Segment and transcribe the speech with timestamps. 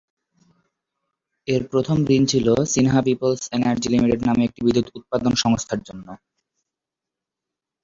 [1.47, 6.07] এর প্রথম ঋণ ছিল সিনহা পিপলস এনার্জি লিমিটেড নামে একটি বিদ্যুৎ উৎপাদন সংস্থার জন্য।